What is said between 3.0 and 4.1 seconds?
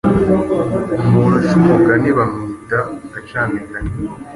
gacamigani